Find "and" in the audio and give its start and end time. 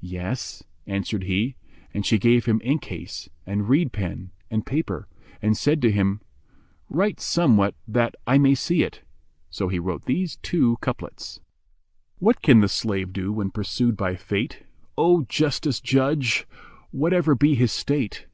1.92-2.06, 3.44-3.68, 4.48-4.64, 5.42-5.56